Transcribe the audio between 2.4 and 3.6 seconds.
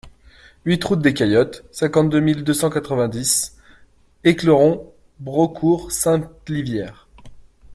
deux cent quatre-vingt-dix